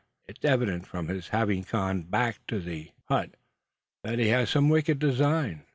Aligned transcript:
It's 0.27 0.43
evident, 0.43 0.87
from 0.87 1.09
his 1.09 1.27
having 1.27 1.61
gone 1.61 2.01
back 2.01 2.39
to 2.47 2.55
our 3.07 3.15
hut, 3.19 3.35
that 4.03 4.17
he 4.17 4.29
has 4.29 4.49
some 4.49 4.67
wicked 4.67 4.97
design. 4.97 5.67